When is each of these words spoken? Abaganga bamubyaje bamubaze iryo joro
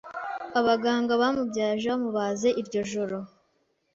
Abaganga 0.59 1.11
bamubyaje 1.21 1.85
bamubaze 1.93 2.49
iryo 2.61 2.81
joro 2.91 3.17